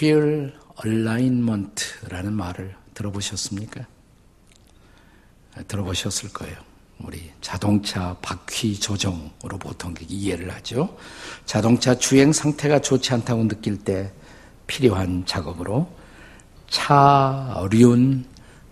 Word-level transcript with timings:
Wheel 0.00 0.52
Alignment라는 0.84 2.32
말을 2.32 2.74
들어보셨습니까? 2.94 3.86
들어보셨을 5.68 6.32
거예요. 6.32 6.56
우리 6.98 7.30
자동차 7.40 8.16
바퀴 8.22 8.78
조정으로 8.78 9.58
보통 9.58 9.94
이해를 10.08 10.52
하죠. 10.54 10.96
자동차 11.44 11.94
주행 11.94 12.32
상태가 12.32 12.80
좋지 12.80 13.12
않다고 13.14 13.48
느낄 13.48 13.78
때 13.78 14.12
필요한 14.66 15.24
작업으로 15.26 15.88
차륜 16.68 18.24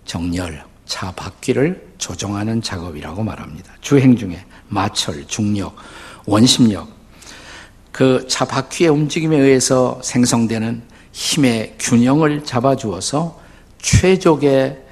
정렬, 0.05 0.65
차 0.87 1.13
바퀴를 1.13 1.95
조정하는 1.99 2.61
작업이라고 2.61 3.23
말합니다. 3.23 3.73
주행 3.81 4.17
중에 4.17 4.45
마철, 4.69 5.27
중력, 5.27 5.77
원심력, 6.27 6.89
그 7.93 8.27
차 8.29 8.45
바퀴의 8.45 8.91
움직임에 8.91 9.39
의해서 9.39 10.01
생성되는 10.03 10.94
힘의 11.15 11.77
균형을 11.79 12.45
잡아주어서 12.45 13.41
최적의 13.81 14.83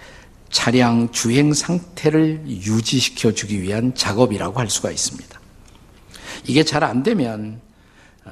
차량 0.50 1.10
주행 1.10 1.52
상태를 1.52 2.44
유지시켜 2.46 3.32
주기 3.32 3.60
위한 3.60 3.92
작업이라고 3.94 4.60
할 4.60 4.70
수가 4.70 4.92
있습니다. 4.92 5.40
이게 6.46 6.62
잘 6.62 6.84
안 6.84 7.02
되면 7.02 7.60
어, 8.24 8.30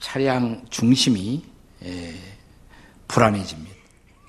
차량 0.00 0.64
중심이 0.70 1.44
불안해집니다. 3.06 3.76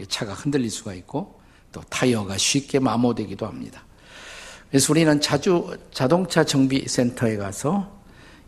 차가 0.09 0.33
흔들릴 0.33 0.69
수가 0.69 0.93
있고 0.95 1.39
또 1.71 1.81
타이어가 1.89 2.37
쉽게 2.37 2.79
마모되기도 2.79 3.47
합니다. 3.47 3.83
그래서 4.69 4.91
우리는 4.91 5.21
자주 5.21 5.77
자동차 5.93 6.43
정비 6.43 6.87
센터에 6.87 7.37
가서 7.37 7.95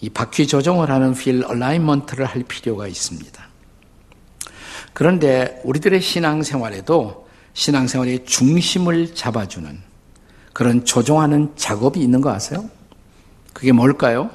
이 0.01 0.09
바퀴 0.09 0.45
조정을 0.47 0.91
하는 0.91 1.13
필 1.13 1.45
얼라이먼트를 1.45 2.25
할 2.25 2.43
필요가 2.43 2.87
있습니다. 2.87 3.48
그런데 4.99 5.61
우리들의 5.63 6.01
신앙생활에도 6.01 7.25
신앙생활의 7.53 8.25
중심을 8.25 9.15
잡아주는 9.15 9.79
그런 10.51 10.83
조종하는 10.83 11.53
작업이 11.55 12.01
있는 12.01 12.19
거 12.19 12.31
아세요? 12.33 12.69
그게 13.53 13.71
뭘까요? 13.71 14.29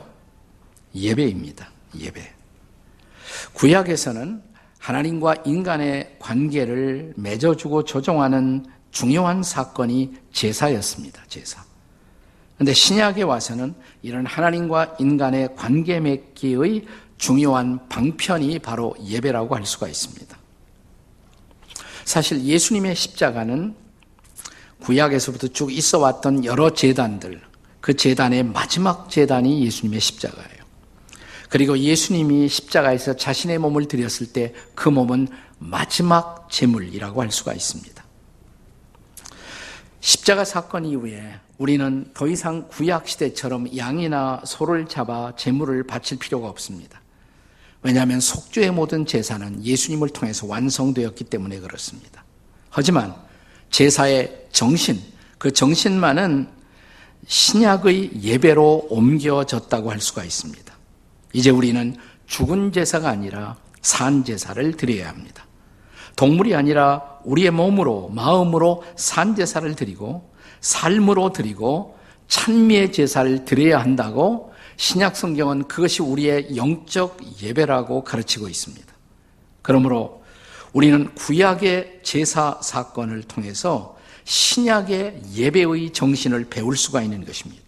예배입니다. 0.95 1.69
예배. 1.99 2.33
구약에서는 3.53 4.43
하나님과 4.79 5.35
인간의 5.45 6.17
관계를 6.19 7.13
맺어주고 7.19 7.85
조종하는 7.85 8.65
중요한 8.91 9.43
사건이 9.43 10.15
제사였습니다. 10.33 11.25
제사. 11.29 11.63
그런데 12.55 12.73
신약에 12.73 13.21
와서는 13.21 13.75
이런 14.01 14.25
하나님과 14.25 14.97
인간의 14.99 15.57
관계 15.57 16.01
맺기의 16.01 16.87
중요한 17.19 17.87
방편이 17.91 18.61
바로 18.61 18.97
예배라고 19.05 19.57
할 19.57 19.67
수가 19.67 19.89
있습니다. 19.89 20.44
사실 22.05 22.45
예수님의 22.45 22.95
십자가는 22.97 23.75
구약에서부터 24.81 25.49
쭉 25.49 25.73
있어 25.73 25.99
왔던 25.99 26.45
여러 26.45 26.71
재단들, 26.71 27.41
그 27.81 27.95
재단의 27.95 28.43
마지막 28.43 29.11
재단이 29.11 29.65
예수님의 29.65 30.01
십자가예요. 30.01 30.65
그리고 31.49 31.79
예수님이 31.79 32.49
십자가에서 32.49 33.17
자신의 33.17 33.59
몸을 33.59 33.87
드렸을 33.87 34.33
때 34.33 34.53
그 34.75 34.89
몸은 34.89 35.29
마지막 35.59 36.49
제물이라고 36.51 37.23
할 37.23 37.31
수가 37.31 37.55
있습니다. 37.55 38.05
십자가 40.01 40.45
사건 40.45 40.85
이후에 40.85 41.41
우리는 41.57 42.11
더 42.13 42.27
이상 42.27 42.69
구약 42.69 43.09
시대처럼 43.09 43.75
양이나 43.77 44.43
소를 44.45 44.87
잡아 44.87 45.35
제물을 45.37 45.87
바칠 45.87 46.19
필요가 46.19 46.49
없습니다. 46.49 47.01
왜냐하면 47.85 48.19
속죄의 48.19 48.71
모든 48.71 49.05
제사는 49.05 49.63
예수님을 49.63 50.09
통해서 50.09 50.47
완성되었기 50.47 51.25
때문에 51.25 51.61
그렇습니다. 51.61 52.25
하지만 52.71 53.15
제사의 53.71 54.47
정신, 54.51 54.99
그 55.37 55.53
정신만은 55.53 56.49
신약의 57.27 58.23
예배로 58.23 58.87
옮겨졌다고 58.89 59.91
할 59.91 60.01
수가 60.01 60.25
있습니다. 60.25 60.73
이제 61.35 61.51
우리는 61.51 61.95
죽은 62.27 62.73
제사가 62.73 63.11
아니라 63.11 63.57
산 63.83 64.25
제사를 64.25 64.77
드려야 64.79 65.11
합니다. 65.11 65.45
동물이 66.17 66.55
아니라 66.55 67.03
우리의 67.25 67.51
몸으로, 67.51 68.09
마음으로 68.09 68.83
산 68.97 69.37
제사를 69.37 69.75
드리고 69.75 70.33
삶으로 70.63 71.33
드리고 71.33 71.99
찬미의 72.29 72.93
제사를 72.93 73.45
드려야 73.45 73.81
한다고 73.81 74.54
신약 74.77 75.17
성경은 75.17 75.69
그것이 75.69 76.03
우리의 76.03 76.57
영적 76.57 77.19
예배라고 77.43 78.05
가르치고 78.05 78.49
있습니다. 78.49 78.93
그러므로 79.63 80.25
우리는 80.73 81.15
구약의 81.15 82.01
제사 82.03 82.59
사건을 82.63 83.23
통해서 83.23 83.97
신약의 84.25 85.23
예배의 85.35 85.93
정신을 85.93 86.47
배울 86.51 86.77
수가 86.77 87.03
있는 87.03 87.25
것입니다. 87.25 87.63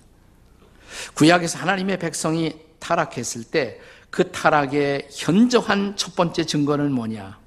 구약에서 1.14 1.58
하나님의 1.58 1.98
백성이 1.98 2.54
타락했을 2.78 3.44
때 3.44 3.80
그 4.16 4.30
타락의 4.30 5.08
현저한 5.12 5.96
첫 5.96 6.16
번째 6.16 6.44
증거는 6.44 6.90
뭐냐? 6.92 7.38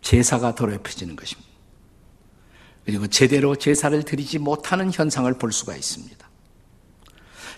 제사가 0.00 0.54
더럽혀지는 0.54 1.16
것입니다. 1.16 1.50
그리고 2.84 3.08
제대로 3.08 3.56
제사를 3.56 4.00
드리지 4.04 4.38
못하는 4.38 4.92
현상을 4.92 5.32
볼 5.34 5.50
수가 5.50 5.74
있습니다. 5.74 6.25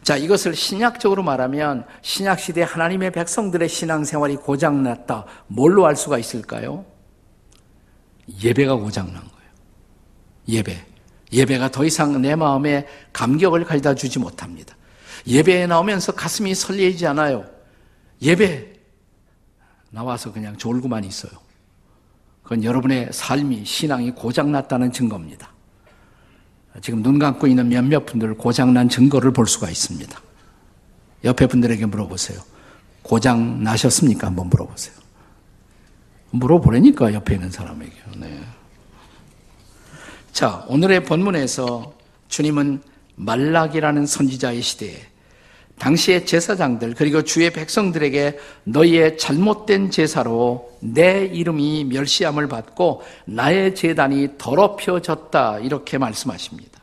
자, 0.09 0.17
이것을 0.17 0.55
신약적으로 0.55 1.23
말하면 1.23 1.85
신약 2.01 2.41
시대 2.41 2.63
하나님의 2.63 3.13
백성들의 3.13 3.69
신앙생활이 3.69 4.37
고장 4.37 4.83
났다. 4.83 5.27
뭘로 5.49 5.85
알 5.85 5.97
수가 5.97 6.17
있을까요? 6.17 6.87
예배가 8.43 8.77
고장 8.77 9.13
난 9.13 9.17
거예요. 9.17 9.51
예배. 10.49 10.87
예배가 11.31 11.71
더 11.71 11.85
이상 11.85 12.23
내 12.23 12.35
마음에 12.37 12.87
감격을 13.13 13.65
가져다 13.65 13.95
주지 13.95 14.19
못합니다. 14.19 14.75
예배에 15.27 15.67
나오면서 15.67 16.13
가슴이 16.13 16.55
설레지 16.55 17.07
않아요. 17.09 17.45
예배 18.23 18.73
나와서 19.91 20.33
그냥 20.33 20.57
졸고만 20.57 21.05
있어요. 21.05 21.33
그건 22.43 22.65
여러분의 22.65 23.11
삶이 23.13 23.67
신앙이 23.67 24.13
고장 24.13 24.53
났다는 24.53 24.91
증거입니다. 24.91 25.53
지금 26.83 27.03
눈 27.03 27.19
감고 27.19 27.47
있는 27.47 27.69
몇몇 27.69 28.07
분들 28.07 28.35
고장난 28.35 28.89
증거를 28.89 29.33
볼 29.33 29.47
수가 29.47 29.69
있습니다. 29.69 30.21
옆에 31.25 31.47
분들에게 31.47 31.87
물어보세요. 31.87 32.41
고장 33.03 33.63
나셨습니까? 33.63 34.27
한번 34.27 34.49
물어보세요. 34.49 34.95
물어보라니까 36.31 37.15
옆에 37.15 37.35
있는 37.35 37.51
사람에게. 37.51 37.93
네. 38.17 38.41
자, 40.33 40.65
오늘의 40.69 41.05
본문에서 41.05 41.95
주님은 42.29 42.83
말락이라는 43.17 44.07
선지자의 44.07 44.63
시대에 44.63 45.08
당시의 45.79 46.27
제사장들 46.27 46.95
그리고 46.95 47.23
주의 47.23 47.51
백성들에게 47.51 48.39
너희의 48.65 49.17
잘못된 49.19 49.91
제사로 49.91 50.77
내 50.81 51.25
이름이 51.25 51.85
멸시함을 51.85 52.49
받고 52.49 53.03
나의 53.27 53.75
재단이 53.75 54.39
더럽혀졌다 54.39 55.61
이렇게 55.61 55.99
말씀하십니다. 55.99 56.79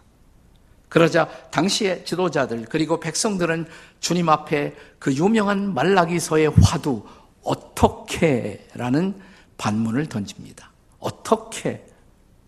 그러자 0.90 1.28
당시의 1.52 2.06
지도자들 2.06 2.68
그리고 2.70 3.00
백성들은 3.00 3.66
주님 4.00 4.30
앞에 4.30 4.74
그 4.98 5.14
유명한 5.14 5.74
말라기서의 5.74 6.52
화두 6.62 7.04
어떻게라는 7.44 9.14
반문을 9.58 10.08
던집니다. 10.08 10.72
어떻게 11.00 11.86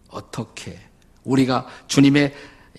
어떻게 0.09 0.79
우리가 1.23 1.67
주님의 1.87 2.33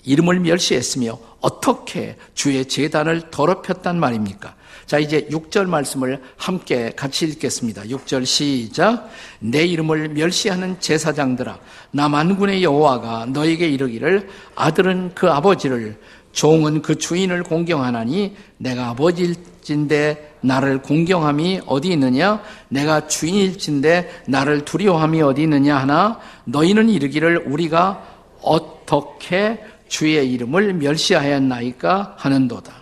이름을 0.08 0.40
멸시했으며 0.40 1.18
어떻게 1.40 2.16
주의 2.34 2.64
재단을 2.64 3.30
더럽혔단 3.30 4.00
말입니까? 4.00 4.54
자, 4.86 4.98
이제 4.98 5.28
6절 5.30 5.66
말씀을 5.66 6.22
함께 6.38 6.92
같이 6.96 7.26
읽겠습니다. 7.26 7.82
6절 7.82 8.24
시작. 8.24 9.10
내 9.38 9.66
이름을 9.66 10.08
멸시하는 10.08 10.80
제사장들아, 10.80 11.58
나 11.90 12.08
만군의 12.08 12.64
여호와가 12.64 13.26
너에게 13.26 13.68
이르기를 13.68 14.28
아들은 14.54 15.12
그 15.14 15.30
아버지를 15.30 15.98
종은 16.32 16.80
그 16.80 16.96
주인을 16.96 17.42
공경하나니 17.42 18.34
내가 18.56 18.88
아버지일진데 18.88 20.36
나를 20.40 20.80
공경함이 20.80 21.62
어디 21.66 21.88
있느냐? 21.88 22.40
내가 22.68 23.08
주인일진데 23.08 24.22
나를 24.26 24.64
두려워함이 24.64 25.20
어디 25.20 25.42
있느냐 25.42 25.76
하나 25.76 26.18
너희는 26.44 26.88
이르기를 26.88 27.44
우리가 27.46 28.02
어떻게 28.40 29.58
주의 29.88 30.30
이름을 30.32 30.74
멸시하였나이까 30.74 32.14
하는도다. 32.18 32.72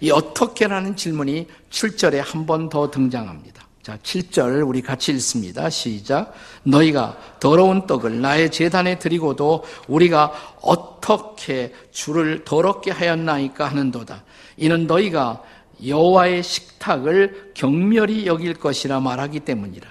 이 0.00 0.10
어떻게라는 0.10 0.96
질문이 0.96 1.46
7절에 1.70 2.22
한 2.24 2.46
번 2.46 2.68
더 2.68 2.90
등장합니다. 2.90 3.62
자, 3.82 3.98
7절 4.02 4.66
우리 4.66 4.80
같이 4.80 5.10
읽습니다. 5.12 5.68
시작. 5.68 6.32
너희가 6.62 7.18
더러운 7.40 7.86
떡을 7.86 8.20
나의 8.20 8.50
재단에 8.50 8.98
드리고도 8.98 9.64
우리가 9.88 10.32
어떻게 10.60 11.72
주를 11.90 12.44
더럽게 12.44 12.92
하였나이까 12.92 13.66
하는도다. 13.66 14.22
이는 14.56 14.86
너희가 14.86 15.42
여호와의 15.84 16.44
식탁을 16.44 17.52
경멸히 17.54 18.26
여길 18.26 18.54
것이라 18.54 19.00
말하기 19.00 19.40
때문이라. 19.40 19.88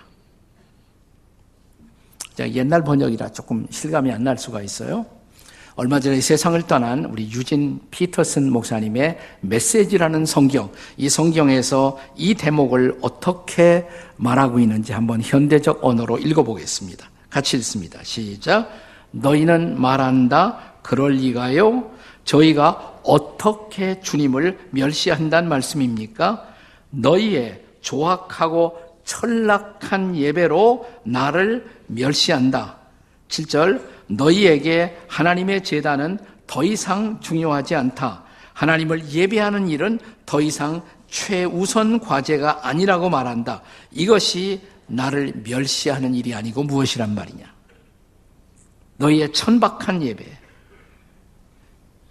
자, 2.35 2.49
옛날 2.49 2.83
번역이라 2.83 3.29
조금 3.33 3.67
실감이 3.69 4.09
안 4.11 4.23
날 4.23 4.37
수가 4.37 4.61
있어요. 4.61 5.05
얼마 5.75 5.99
전에 5.99 6.19
세상을 6.19 6.61
떠난 6.63 7.05
우리 7.05 7.23
유진 7.31 7.79
피터슨 7.91 8.51
목사님의 8.51 9.17
메시지라는 9.41 10.25
성경, 10.25 10.69
이 10.97 11.07
성경에서 11.07 11.97
이 12.17 12.33
대목을 12.35 12.99
어떻게 13.01 13.87
말하고 14.17 14.59
있는지 14.59 14.91
한번 14.91 15.21
현대적 15.21 15.79
언어로 15.83 16.17
읽어보겠습니다. 16.17 17.09
같이 17.29 17.57
읽습니다. 17.57 17.99
시작. 18.03 18.69
너희는 19.11 19.79
말한다. 19.79 20.73
그럴 20.81 21.13
리가요. 21.13 21.91
저희가 22.25 22.99
어떻게 23.03 24.01
주님을 24.01 24.59
멸시한다는 24.71 25.47
말씀입니까? 25.49 26.45
너희의 26.89 27.63
조악하고 27.81 28.77
철락한 29.05 30.15
예배로 30.15 30.87
나를 31.03 31.65
멸시한다. 31.87 32.77
7절 33.29 33.81
너희에게 34.15 34.97
하나님의 35.07 35.63
재단은 35.63 36.19
더 36.47 36.63
이상 36.63 37.19
중요하지 37.21 37.75
않다. 37.75 38.23
하나님을 38.53 39.09
예배하는 39.09 39.69
일은 39.69 39.99
더 40.25 40.41
이상 40.41 40.83
최우선 41.07 41.99
과제가 41.99 42.67
아니라고 42.67 43.09
말한다. 43.09 43.61
이것이 43.91 44.61
나를 44.87 45.33
멸시하는 45.43 46.13
일이 46.13 46.33
아니고 46.33 46.63
무엇이란 46.63 47.15
말이냐? 47.15 47.45
너희의 48.97 49.33
천박한 49.33 50.03
예배. 50.03 50.25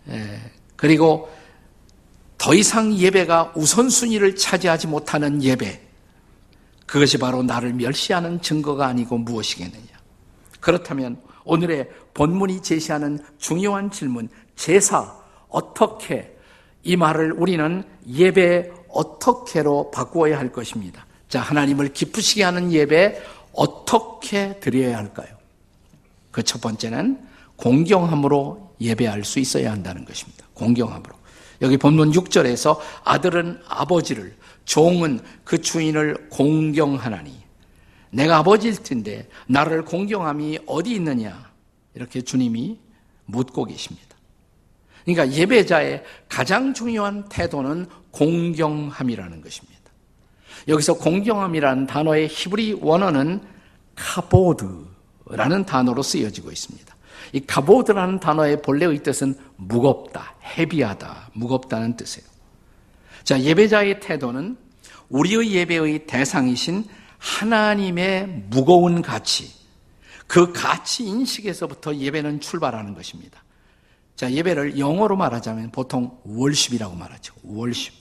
예, 0.08 0.41
그리고 0.76 1.31
더 2.38 2.55
이상 2.55 2.94
예배가 2.94 3.52
우선순위를 3.55 4.35
차지하지 4.35 4.87
못하는 4.87 5.43
예배. 5.43 5.81
그것이 6.87 7.19
바로 7.19 7.43
나를 7.43 7.75
멸시하는 7.75 8.41
증거가 8.41 8.87
아니고 8.87 9.19
무엇이겠느냐. 9.19 9.87
그렇다면 10.58 11.20
오늘의 11.50 11.88
본문이 12.14 12.62
제시하는 12.62 13.19
중요한 13.38 13.91
질문, 13.91 14.29
제사 14.55 15.17
어떻게 15.49 16.37
이 16.85 16.94
말을 16.97 17.32
우리는 17.32 17.82
예배 18.08 18.70
어떻게로 18.88 19.91
바꾸어야 19.91 20.38
할 20.38 20.52
것입니다. 20.52 21.06
자, 21.29 21.41
하나님을 21.41 21.93
기쁘시게 21.93 22.44
하는 22.44 22.73
예배 22.73 23.20
어떻게 23.52 24.61
드려야 24.61 24.97
할까요? 24.97 25.29
그 26.31 26.44
첫 26.44 26.61
번째는 26.61 27.20
공경함으로 27.56 28.75
예배할 28.81 29.25
수 29.25 29.41
있어야 29.41 29.73
한다는 29.73 30.05
것입니다. 30.05 30.47
공경함으로. 30.55 31.14
여기 31.62 31.76
본문 31.76 32.12
6절에서 32.12 32.79
아들은 33.02 33.61
아버지를, 33.69 34.37
종은 34.64 35.20
그 35.44 35.61
주인을 35.61 36.29
공경하나니. 36.31 37.40
내가 38.11 38.39
아버지일 38.39 38.77
텐데 38.83 39.29
나를 39.47 39.85
공경함이 39.85 40.61
어디 40.67 40.93
있느냐? 40.95 41.51
이렇게 41.95 42.21
주님이 42.21 42.79
묻고 43.27 43.65
계십니다. 43.65 44.17
그러니까 45.05 45.37
예배자의 45.37 46.05
가장 46.29 46.75
중요한 46.75 47.29
태도는 47.29 47.87
공경함이라는 48.11 49.41
것입니다. 49.41 49.81
여기서 50.69 50.95
공경함이라는 50.95 51.87
단어의 51.87 52.29
히브리 52.29 52.79
원어는 52.81 53.41
카보드라는 53.95 55.65
단어로 55.67 56.03
쓰여지고 56.03 56.51
있습니다. 56.51 56.97
이 57.33 57.41
카보드라는 57.41 58.21
단어의 58.21 58.62
본래의 58.62 59.03
뜻은 59.03 59.35
무겁다, 59.57 60.35
헤비하다, 60.43 61.31
무겁다는 61.35 61.97
뜻이에요. 61.97 62.29
자, 63.25 63.41
예배자의 63.41 64.01
태도는 64.01 64.57
우리의 65.09 65.53
예배의 65.53 66.07
대상이신 66.07 66.85
하나님의 67.21 68.27
무거운 68.49 69.03
가치, 69.03 69.53
그 70.27 70.53
가치 70.53 71.05
인식에서부터 71.05 71.95
예배는 71.95 72.41
출발하는 72.41 72.95
것입니다. 72.95 73.45
자, 74.17 74.31
예배를 74.31 74.79
영어로 74.79 75.17
말하자면 75.17 75.71
보통 75.71 76.19
월십이라고 76.25 76.95
말하죠. 76.95 77.35
월십. 77.43 77.95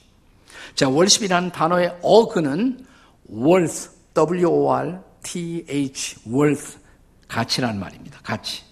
자, 0.75 0.89
월십이라는 0.89 1.51
단어의 1.51 1.97
어근은 2.01 2.85
worth, 3.31 3.89
W-O-R-T-H, 4.13 6.15
worth, 6.27 6.77
가치란 7.27 7.79
말입니다. 7.79 8.19
가치. 8.23 8.63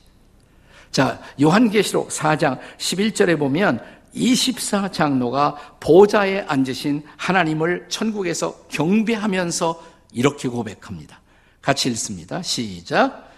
자, 0.91 1.21
요한계시록 1.41 2.09
4장 2.09 2.59
11절에 2.77 3.37
보면 3.37 3.83
24장로가 4.15 5.55
보좌에 5.79 6.41
앉으신 6.47 7.03
하나님을 7.17 7.85
천국에서 7.89 8.57
경배하면서 8.69 9.96
이렇게 10.11 10.47
고백합니다. 10.47 11.21
같이 11.61 11.89
읽습니다. 11.89 12.41
시작. 12.41 13.31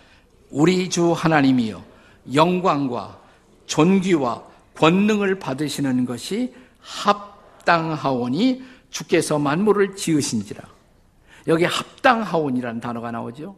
우리 0.50 0.90
주 0.90 1.12
하나님이여 1.14 1.84
영광과 2.34 3.20
존귀와 3.66 4.44
권능을 4.76 5.40
받으시는 5.40 6.06
것이 6.06 6.54
합당하오니 6.82 8.64
주께서 8.90 9.38
만물을 9.38 9.96
지으신지라. 9.96 10.64
여기 11.48 11.66
합당하오니라는 11.66 12.80
단어가 12.80 13.12
나오죠. 13.12 13.56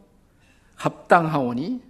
합당하오니 0.76 1.80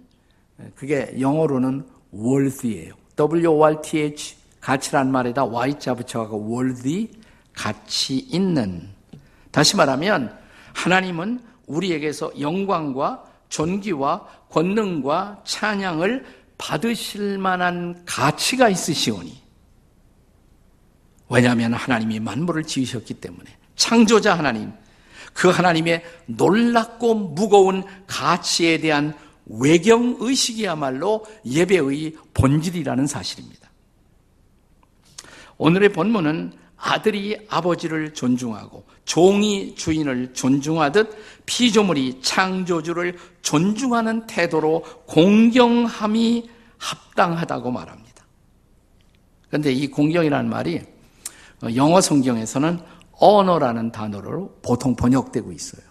그게 0.75 1.15
영어로는 1.19 1.87
worthy예요. 2.13 2.93
W-O-R-T-H 3.15 4.35
가치란 4.61 5.11
말에다 5.11 5.45
Y자 5.45 5.93
붙여가고 5.93 6.53
worthy 6.53 7.09
가치 7.53 8.17
있는. 8.17 8.89
다시 9.51 9.75
말하면 9.75 10.37
하나님은 10.73 11.41
우리에게서 11.67 12.39
영광과 12.39 13.23
존귀와 13.49 14.27
권능과 14.49 15.43
찬양을 15.45 16.25
받으실 16.57 17.37
만한 17.37 18.03
가치가 18.05 18.69
있으시오니. 18.69 19.41
왜냐하면 21.29 21.73
하나님이 21.73 22.19
만물을 22.19 22.63
지으셨기 22.63 23.15
때문에. 23.15 23.49
창조자 23.75 24.37
하나님, 24.37 24.71
그 25.33 25.49
하나님의 25.49 26.03
놀랍고 26.27 27.15
무거운 27.15 27.83
가치에 28.05 28.79
대한 28.79 29.17
외경 29.45 30.17
의식이야말로 30.19 31.25
예배의 31.45 32.15
본질이라는 32.33 33.07
사실입니다. 33.07 33.69
오늘의 35.57 35.89
본문은 35.89 36.53
아들이 36.77 37.37
아버지를 37.49 38.13
존중하고 38.13 38.85
종이 39.05 39.75
주인을 39.75 40.33
존중하듯 40.33 41.43
피조물이 41.45 42.21
창조주를 42.21 43.17
존중하는 43.41 44.27
태도로 44.27 44.83
공경함이 45.05 46.49
합당하다고 46.77 47.71
말합니다. 47.71 48.25
그런데 49.47 49.71
이 49.71 49.87
공경이라는 49.87 50.49
말이 50.49 50.81
영어 51.75 52.01
성경에서는 52.01 52.79
언어라는 53.13 53.91
단어로 53.91 54.59
보통 54.61 54.95
번역되고 54.95 55.51
있어요. 55.51 55.83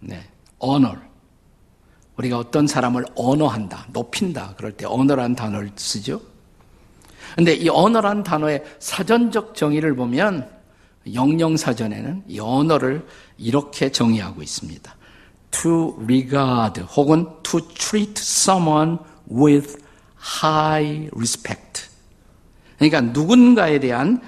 네. 0.00 0.22
언어. 0.58 0.94
우리가 2.16 2.38
어떤 2.38 2.66
사람을 2.66 3.04
언어한다, 3.16 3.88
높인다, 3.92 4.54
그럴 4.56 4.72
때 4.72 4.86
언어라는 4.86 5.34
단어를 5.34 5.72
쓰죠. 5.74 6.20
근데 7.34 7.54
이 7.54 7.68
언어란 7.68 8.22
단어의 8.22 8.62
사전적 8.78 9.56
정의를 9.56 9.96
보면 9.96 10.48
영영사전에는 11.12 12.24
이 12.28 12.40
언어를 12.40 13.06
이렇게 13.36 13.90
정의하고 13.90 14.42
있습니다. 14.42 14.96
To 15.50 15.96
regard 16.02 16.80
혹은 16.96 17.26
to 17.42 17.60
treat 17.74 18.14
someone 18.18 18.98
with 19.30 19.78
high 20.42 21.08
respect. 21.14 21.88
그러니까 22.78 23.00
누군가에 23.00 23.78
대한 23.80 24.20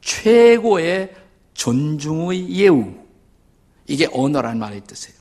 최고의 0.00 1.14
존중의 1.54 2.50
예우. 2.50 2.92
이게 3.86 4.08
언어란 4.12 4.58
말의 4.58 4.82
뜻이에요. 4.86 5.18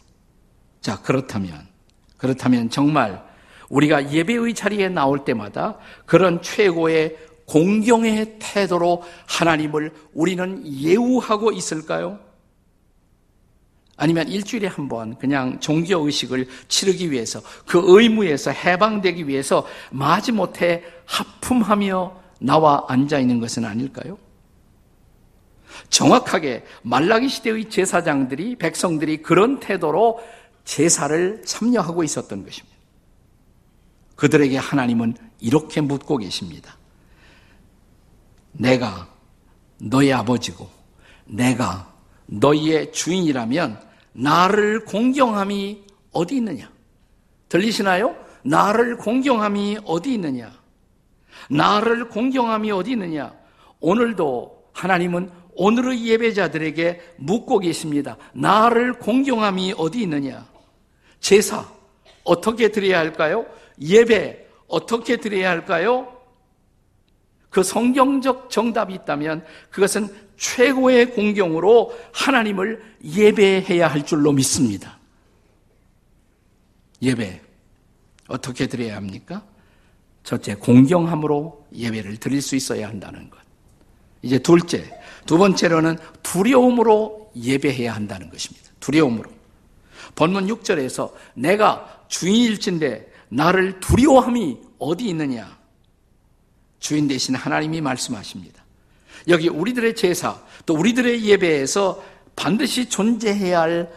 자, 0.81 1.01
그렇다면, 1.01 1.67
그렇다면 2.17 2.69
정말 2.69 3.23
우리가 3.69 4.11
예배의 4.11 4.53
자리에 4.53 4.89
나올 4.89 5.25
때마다 5.25 5.77
그런 6.05 6.41
최고의 6.41 7.17
공경의 7.45 8.37
태도로 8.39 9.03
하나님을 9.27 9.91
우리는 10.13 10.65
예우하고 10.65 11.51
있을까요? 11.51 12.19
아니면 13.95 14.27
일주일에 14.27 14.67
한 14.67 14.87
번 14.89 15.17
그냥 15.17 15.59
종교의식을 15.59 16.47
치르기 16.67 17.11
위해서 17.11 17.41
그 17.65 17.81
의무에서 17.83 18.51
해방되기 18.51 19.27
위해서 19.27 19.65
마지못해 19.91 20.83
하품하며 21.05 22.21
나와 22.41 22.85
앉아 22.87 23.19
있는 23.19 23.39
것은 23.39 23.65
아닐까요? 23.65 24.17
정확하게 25.89 26.65
말라기 26.81 27.29
시대의 27.29 27.69
제사장들이 27.69 28.57
백성들이 28.57 29.21
그런 29.21 29.59
태도로 29.59 30.19
제사를 30.65 31.41
참여하고 31.45 32.03
있었던 32.03 32.43
것입니다. 32.45 32.75
그들에게 34.15 34.57
하나님은 34.57 35.15
이렇게 35.39 35.81
묻고 35.81 36.17
계십니다. 36.17 36.77
내가 38.53 39.07
너의 39.79 40.13
아버지고 40.13 40.69
내가 41.25 41.91
너희의 42.25 42.91
주인이라면 42.91 43.79
나를 44.13 44.85
공경함이 44.85 45.83
어디 46.11 46.37
있느냐? 46.37 46.71
들리시나요? 47.49 48.15
나를 48.43 48.97
공경함이 48.97 49.79
어디 49.85 50.13
있느냐? 50.13 50.51
나를 51.49 52.09
공경함이 52.09 52.71
어디 52.71 52.91
있느냐? 52.91 53.33
오늘도 53.79 54.69
하나님은 54.73 55.31
오늘의 55.55 56.05
예배자들에게 56.05 57.15
묻고 57.17 57.59
계십니다. 57.59 58.17
나를 58.33 58.93
공경함이 58.93 59.75
어디 59.77 60.01
있느냐? 60.03 60.45
제사 61.19 61.65
어떻게 62.23 62.69
드려야 62.69 62.99
할까요? 62.99 63.45
예배 63.79 64.47
어떻게 64.67 65.17
드려야 65.17 65.49
할까요? 65.49 66.22
그 67.53 67.61
성경적 67.61 68.49
정답이 68.49 68.95
있다면 68.95 69.45
그것은 69.69 70.09
최고의 70.37 71.11
공경으로 71.11 71.93
하나님을 72.11 72.83
예배해야 73.03 73.87
할 73.87 74.03
줄로 74.03 74.31
믿습니다. 74.31 74.97
예배 76.99 77.41
어떻게 78.27 78.65
드려야 78.65 78.95
합니까? 78.95 79.45
첫째, 80.23 80.55
공경함으로 80.55 81.67
예배를 81.75 82.17
드릴 82.17 82.41
수 82.41 82.55
있어야 82.55 82.87
한다는 82.87 83.29
것. 83.29 83.37
이제 84.23 84.39
둘째, 84.39 84.99
두 85.27 85.37
번째로는 85.37 85.97
두려움으로 86.23 87.31
예배해야 87.35 87.93
한다는 87.93 88.31
것입니다. 88.31 88.71
두려움으로. 88.79 89.29
본문 90.15 90.47
6절에서 90.47 91.11
내가 91.35 92.05
주인일진데 92.07 93.11
나를 93.29 93.79
두려워함이 93.79 94.59
어디 94.79 95.09
있느냐? 95.09 95.62
주인 96.83 97.07
대신 97.07 97.33
하나님이 97.33 97.79
말씀하십니다. 97.79 98.61
여기 99.29 99.47
우리들의 99.47 99.95
제사, 99.95 100.37
또 100.65 100.75
우리들의 100.75 101.23
예배에서 101.23 102.03
반드시 102.35 102.89
존재해야 102.89 103.61
할 103.61 103.89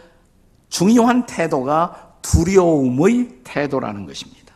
중요한 0.69 1.27
태도가 1.27 2.19
두려움의 2.23 3.41
태도라는 3.43 4.07
것입니다. 4.07 4.55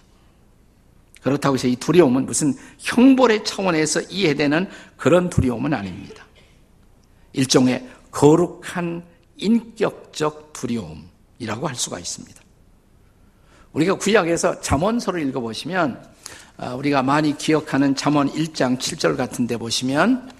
그렇다고 1.23 1.57
해서 1.57 1.67
이 1.67 1.75
두려움은 1.75 2.25
무슨 2.25 2.55
형벌의 2.79 3.45
차원에서 3.45 4.03
이해되는 4.03 4.69
그런 4.97 5.29
두려움은 5.29 5.75
아닙니다. 5.75 6.25
일종의 7.33 7.89
거룩한 8.13 9.05
인격적 9.39 10.53
두려움이라고 10.53 11.67
할 11.67 11.75
수가 11.75 11.99
있습니다. 11.99 12.41
우리가 13.73 13.95
구약에서 13.95 14.61
잠언서를 14.61 15.27
읽어보시면 15.29 16.03
아, 16.57 16.75
우리가 16.75 17.03
많이 17.03 17.37
기억하는 17.37 17.95
잠언 17.95 18.31
1장 18.31 18.79
7절 18.79 19.17
같은 19.17 19.47
데 19.47 19.57
보시면 19.57 20.31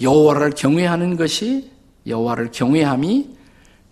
여호와를 0.00 0.50
경외하는 0.50 1.16
것이 1.16 1.70
여호와를 2.06 2.50
경외함이 2.52 3.36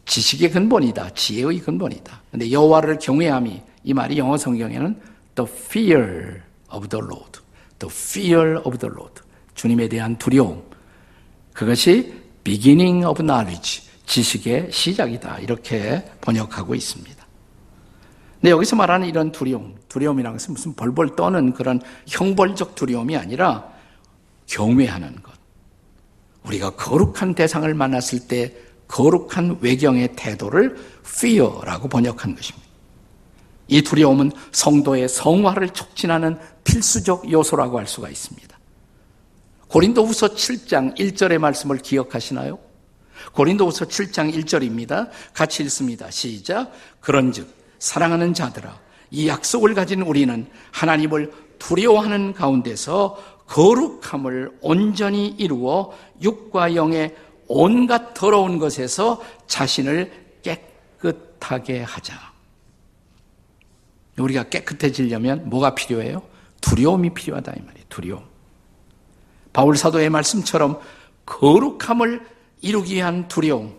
지식의 0.07 0.53
근본이다. 0.53 1.11
지혜의 1.11 1.61
근본이다. 1.61 2.23
근데 2.31 2.51
여호와를 2.51 2.99
경외함이 2.99 3.63
이 3.85 3.95
말이 3.95 4.17
영어 4.17 4.39
성경에는 4.39 4.99
the 5.35 5.51
fear 5.51 6.41
of 6.73 6.89
the 6.89 7.05
Lord. 7.05 7.41
the 7.79 7.93
fear 7.93 8.61
of 8.65 8.79
the 8.79 8.91
Lord. 8.91 9.23
주님에 9.55 9.89
대한 9.89 10.17
두려움. 10.17 10.63
그것이 11.53 12.15
beginning 12.45 13.05
of 13.05 13.23
knowledge. 13.23 13.83
지식의 14.07 14.73
시작이다. 14.73 15.41
이렇게 15.41 16.03
번역하고 16.23 16.75
있습니다. 16.75 17.18
근데 18.41 18.51
여기서 18.51 18.77
말하는 18.77 19.09
이런 19.09 19.33
두려움, 19.33 19.77
두려움이라는 19.89 20.39
것은 20.39 20.55
무슨 20.55 20.75
벌벌 20.75 21.17
떠는 21.17 21.55
그런 21.55 21.81
형벌적 22.07 22.77
두려움이 22.77 23.17
아니라 23.17 23.69
경외하는 24.47 25.23
것. 25.23 25.33
우리가 26.45 26.71
거룩한 26.71 27.35
대상을 27.35 27.73
만났을 27.75 28.29
때 28.29 28.55
거룩한 28.87 29.59
외경의 29.61 30.15
태도를 30.17 30.79
fear라고 31.05 31.89
번역한 31.89 32.37
것입니다. 32.37 32.69
이 33.67 33.83
두려움은 33.83 34.33
성도의 34.53 35.09
성화를 35.09 35.71
촉진하는 35.71 36.39
필수적 36.65 37.31
요소라고 37.31 37.79
할 37.79 37.87
수가 37.87 38.09
있습니다. 38.09 38.57
고린도후서 39.67 40.29
7장 40.29 40.97
1절의 40.97 41.39
말씀을 41.39 41.79
기억하시나요? 41.79 42.59
고린도후서 43.33 43.87
7장 43.87 44.33
1절입니다. 44.33 45.11
같이 45.35 45.63
읽습니다. 45.65 46.11
시작. 46.11 46.73
그런즉 47.01 47.58
사랑하는 47.79 48.35
자들아 48.35 48.79
이 49.11 49.29
약속을 49.29 49.75
가진 49.75 50.03
우리는 50.03 50.47
하나님을 50.73 51.33
두려워하는 51.59 52.35
가운데서 52.35 53.39
거룩함을 53.47 54.59
온전히 54.61 55.29
이루어 55.29 55.97
육과 56.23 56.75
영의 56.75 57.17
온갖 57.47 58.13
더러운 58.13 58.59
것에서 58.59 59.23
자신을 59.47 60.13
깨끗하게 60.43 61.83
하자. 61.83 62.15
우리가 64.19 64.45
깨끗해지려면 64.45 65.49
뭐가 65.49 65.75
필요해요? 65.75 66.23
두려움이 66.61 67.15
필요하다 67.15 67.53
이 67.53 67.61
말이에요. 67.61 67.87
두려움. 67.89 68.25
바울 69.53 69.77
사도의 69.77 70.11
말씀처럼 70.11 70.81
거룩함을 71.25 72.27
이루기 72.61 72.97
위한 72.97 73.29
두려움. 73.29 73.78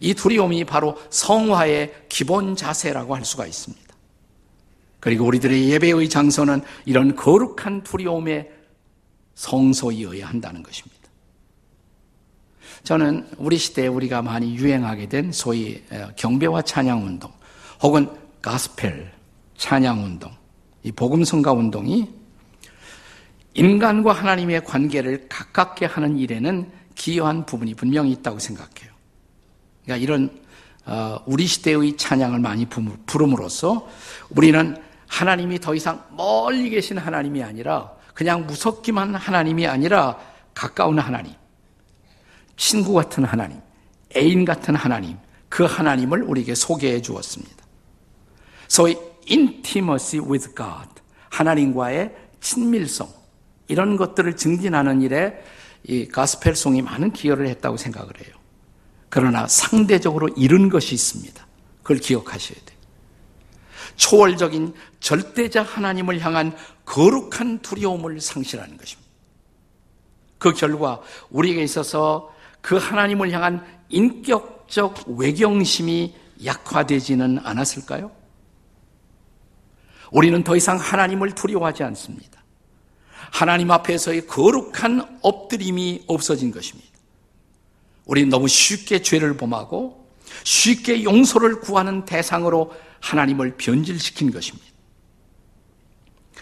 이 0.00 0.14
두려움이 0.14 0.64
바로 0.64 0.98
성화의 1.10 2.06
기본 2.08 2.56
자세라고 2.56 3.14
할 3.14 3.24
수가 3.24 3.46
있습니다. 3.46 3.94
그리고 4.98 5.26
우리들의 5.26 5.70
예배의 5.70 6.08
장소는 6.08 6.62
이런 6.84 7.14
거룩한 7.14 7.82
두려움의 7.84 8.50
성소이어야 9.34 10.26
한다는 10.26 10.62
것입니다. 10.62 11.00
저는 12.82 13.28
우리 13.36 13.58
시대에 13.58 13.86
우리가 13.86 14.22
많이 14.22 14.54
유행하게 14.54 15.08
된 15.08 15.32
소위 15.32 15.82
경배와 16.16 16.62
찬양 16.62 17.04
운동 17.04 17.30
혹은 17.82 18.10
가스펠 18.42 19.12
찬양 19.56 20.02
운동, 20.02 20.34
이 20.82 20.90
복음 20.90 21.24
성가 21.24 21.52
운동이 21.52 22.08
인간과 23.52 24.12
하나님의 24.12 24.64
관계를 24.64 25.26
가깝게 25.28 25.84
하는 25.86 26.16
일에는 26.16 26.70
기여한 26.94 27.44
부분이 27.44 27.74
분명히 27.74 28.12
있다고 28.12 28.38
생각해요. 28.38 28.89
그러니까 29.84 30.02
이런 30.02 30.30
어, 30.86 31.22
우리 31.26 31.46
시대의 31.46 31.96
찬양을 31.96 32.40
많이 32.40 32.66
부름으로써 33.06 33.88
우리는 34.30 34.76
하나님이 35.06 35.60
더 35.60 35.74
이상 35.74 36.04
멀리 36.16 36.70
계신 36.70 36.98
하나님이 36.98 37.42
아니라 37.42 37.92
그냥 38.14 38.46
무섭기만 38.46 39.14
하나님이 39.14 39.66
아니라 39.66 40.18
가까운 40.54 40.98
하나님, 40.98 41.32
친구 42.56 42.92
같은 42.92 43.24
하나님, 43.24 43.60
애인 44.16 44.44
같은 44.44 44.74
하나님, 44.74 45.16
그 45.48 45.64
하나님을 45.64 46.22
우리에게 46.22 46.54
소개해 46.54 47.02
주었습니다. 47.02 47.64
소위 48.68 48.96
intimacy 49.30 50.24
with 50.24 50.54
God, 50.54 50.88
하나님과의 51.30 52.14
친밀성, 52.40 53.08
이런 53.68 53.96
것들을 53.96 54.36
증진하는 54.36 55.02
일에 55.02 55.42
이 55.84 56.06
가스펠송이 56.06 56.82
많은 56.82 57.12
기여를 57.12 57.48
했다고 57.48 57.76
생각을 57.76 58.12
해요. 58.20 58.39
그러나 59.10 59.46
상대적으로 59.48 60.28
잃은 60.28 60.70
것이 60.70 60.94
있습니다. 60.94 61.46
그걸 61.82 61.98
기억하셔야 61.98 62.58
돼요. 62.64 62.78
초월적인 63.96 64.72
절대자 65.00 65.62
하나님을 65.62 66.20
향한 66.20 66.56
거룩한 66.86 67.58
두려움을 67.58 68.20
상실하는 68.20 68.76
것입니다. 68.78 69.10
그 70.38 70.54
결과 70.54 71.02
우리에게 71.28 71.62
있어서 71.62 72.34
그 72.62 72.76
하나님을 72.76 73.30
향한 73.32 73.66
인격적 73.90 75.04
외경심이 75.08 76.14
약화되지는 76.44 77.40
않았을까요? 77.44 78.10
우리는 80.12 80.42
더 80.42 80.56
이상 80.56 80.78
하나님을 80.78 81.34
두려워하지 81.34 81.82
않습니다. 81.82 82.42
하나님 83.32 83.70
앞에서의 83.70 84.26
거룩한 84.26 85.18
엎드림이 85.22 86.04
없어진 86.06 86.50
것입니다. 86.50 86.89
우리는 88.10 88.28
너무 88.28 88.48
쉽게 88.48 89.02
죄를 89.02 89.36
범하고 89.36 90.10
쉽게 90.42 91.04
용서를 91.04 91.60
구하는 91.60 92.04
대상으로 92.04 92.74
하나님을 92.98 93.56
변질시킨 93.56 94.32
것입니다. 94.32 94.66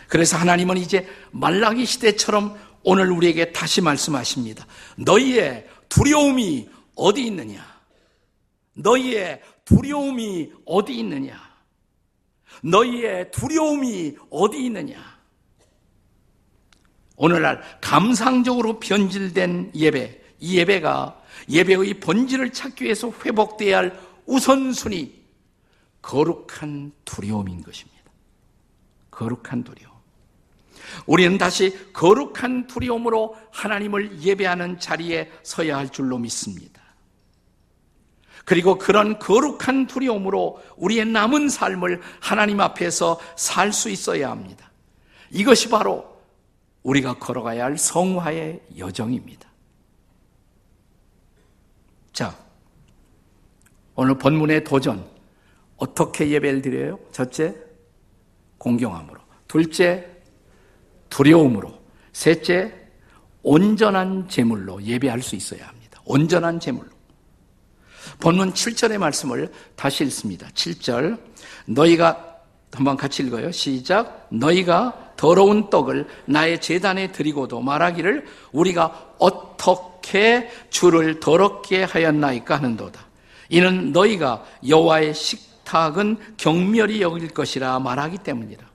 그래서 0.09 0.39
하나님은 0.39 0.79
이제 0.79 1.07
말라기 1.31 1.85
시대처럼 1.85 2.59
오늘 2.85 3.13
우리에게 3.13 3.53
다시 3.53 3.83
말씀하십니다. 3.83 4.67
너희의 4.97 5.69
두려움이 5.91 6.71
어디 6.97 7.27
있느냐? 7.27 7.63
너희의 8.73 9.43
두려움이 9.67 10.51
어디 10.65 10.95
있느냐? 10.95 11.39
너희의 12.63 13.31
두려움이 13.31 14.17
어디 14.31 14.65
있느냐? 14.65 14.97
오늘날 17.17 17.61
감상적으로 17.83 18.81
변질된 18.81 19.73
예배, 19.75 20.23
이 20.41 20.57
예배가 20.57 21.19
예배의 21.49 21.95
본질을 22.01 22.53
찾기 22.53 22.85
위해서 22.85 23.13
회복되어야 23.25 23.79
할 23.79 24.01
우선순위, 24.27 25.19
거룩한 26.03 26.93
두려움인 27.05 27.63
것입니다. 27.63 27.99
거룩한 29.11 29.65
두려움. 29.65 29.97
우리는 31.07 31.39
다시 31.39 31.77
거룩한 31.93 32.67
두려움으로 32.67 33.37
하나님을 33.51 34.23
예배하는 34.23 34.79
자리에 34.79 35.31
서야 35.43 35.77
할 35.77 35.91
줄로 35.91 36.19
믿습니다. 36.19 36.83
그리고 38.45 38.79
그런 38.79 39.19
거룩한 39.19 39.87
두려움으로 39.89 40.63
우리의 40.77 41.05
남은 41.07 41.51
삶을 41.51 42.01
하나님 42.21 42.61
앞에서 42.61 43.21
살 43.37 43.73
수 43.73 43.91
있어야 43.91 44.31
합니다. 44.31 44.71
이것이 45.31 45.69
바로 45.69 46.19
우리가 46.83 47.19
걸어가야 47.19 47.65
할 47.65 47.77
성화의 47.77 48.63
여정입니다. 48.79 49.48
자, 52.19 52.37
오늘 53.95 54.19
본문의 54.19 54.65
도전. 54.65 55.07
어떻게 55.77 56.29
예배를 56.31 56.63
드려요? 56.63 56.99
첫째, 57.13 57.55
공경함으로. 58.59 59.21
둘째, 59.47 60.05
두려움으로. 61.11 61.73
셋째, 62.13 62.75
온전한 63.45 64.29
제물로 64.29 64.83
예배할 64.83 65.23
수 65.23 65.37
있어야 65.37 65.69
합니다. 65.69 66.03
온전한 66.05 66.59
제물로. 66.59 66.91
본문 68.19 68.53
7절의 68.53 68.99
말씀을 68.99 69.53
다시 69.77 70.03
읽습니다. 70.03 70.49
7절. 70.49 71.21
너희가 71.67 72.41
한번 72.73 72.97
같이 72.97 73.23
읽어요. 73.23 73.53
시작. 73.53 74.27
너희가 74.31 75.13
더러운 75.17 75.71
떡을 75.71 76.09
나의 76.25 76.61
재단에 76.61 77.13
드리고도 77.13 77.61
말하기를 77.61 78.27
우리가 78.51 79.15
어떻게 79.21 79.98
주를 80.71 81.21
더럽게 81.21 81.85
하였나이까 81.85 82.57
하는도다. 82.57 83.07
이는 83.51 83.93
너희가 83.93 84.45
여호와의 84.67 85.15
식탁은 85.15 86.37
경멸이 86.37 87.01
여길 87.01 87.29
것이라 87.29 87.79
말하기 87.79 88.19
때문이라. 88.19 88.69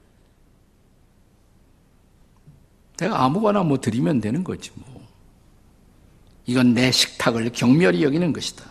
내가 2.97 3.23
아무거나 3.23 3.63
뭐 3.63 3.79
드리면 3.79 4.21
되는 4.21 4.43
거지 4.43 4.71
뭐. 4.75 4.93
이건 6.45 6.73
내 6.73 6.91
식탁을 6.91 7.51
경멸이 7.51 8.03
여기는 8.03 8.33
것이다. 8.33 8.65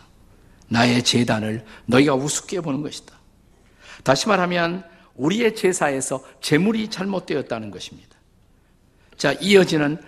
나의 0.69 1.03
재단을 1.03 1.65
너희가 1.87 2.15
우습게 2.15 2.61
보는 2.61 2.83
것이다. 2.83 3.15
다시 4.05 4.29
말하면 4.29 4.85
우리의 5.15 5.55
제사에서 5.55 6.25
재물이 6.41 6.89
잘못되었다는 6.89 7.71
것입니다. 7.71 8.17
자, 9.17 9.33
이어지는 9.35 9.99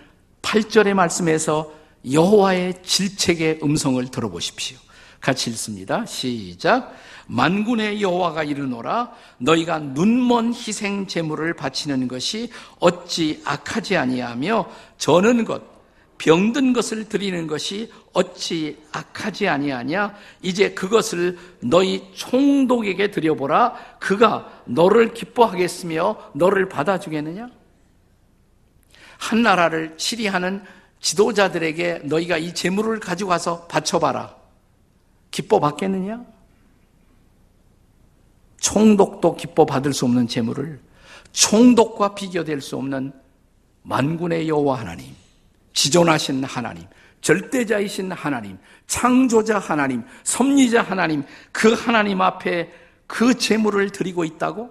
8절의 0.43 0.95
말씀에서 0.95 1.73
여호와의 2.11 2.83
질책의 2.83 3.61
음성을 3.63 4.05
들어보십시오. 4.09 4.79
같이 5.21 5.51
읽습니다. 5.51 6.05
시작. 6.05 6.95
만군의 7.27 8.03
여호와가 8.03 8.45
이르노라 8.45 9.13
너희가 9.39 9.79
눈먼 9.79 10.53
희생 10.53 11.07
제물을 11.07 11.55
바치는 11.55 12.09
것이 12.09 12.51
어찌 12.81 13.41
악하지 13.45 13.97
아니하며 13.97 14.69
저는 14.99 15.45
것 15.45 15.63
병든 16.19 16.73
것을 16.73 17.09
드리는 17.09 17.47
것이 17.47 17.91
어찌 18.13 18.79
악하지 18.93 19.49
아니하냐 19.49 20.15
이제 20.43 20.71
그것을 20.73 21.39
너희 21.61 22.11
총독에게 22.15 23.11
드려보라 23.11 23.75
그가 23.99 24.63
너를 24.67 25.13
기뻐하겠으며 25.13 26.33
너를 26.35 26.69
받아주겠느냐 26.69 27.49
한 29.19 29.43
나라를 29.43 29.97
치리하는 29.97 30.63
지도자들에게 31.05 32.01
너희가 32.05 32.39
이 32.39 32.55
재물을 32.55 32.99
가지고 32.99 33.29
가서 33.29 33.67
바쳐봐라 33.67 34.35
기뻐 35.31 35.61
받겠느냐 35.61 36.25
총독도 38.59 39.37
기뻐 39.37 39.67
받을 39.67 39.93
수 39.93 40.07
없는 40.07 40.29
재물을 40.29 40.81
총독과 41.33 42.15
비교될 42.15 42.63
수 42.63 42.77
없는 42.77 43.13
만군의 43.83 44.49
여호와 44.49 44.81
하나님 44.81 45.15
지존하신 45.75 46.45
하나님, 46.45 46.85
절대자이신 47.21 48.13
하나님, 48.13 48.57
창조자 48.87 49.59
하나님, 49.59 50.05
섭리자 50.23 50.83
하나님, 50.83 51.25
그 51.53 51.75
하나님 51.75 52.23
앞에 52.23 52.73
그 53.07 53.37
재물을 53.37 53.91
드리고 53.91 54.25
있다고? 54.25 54.71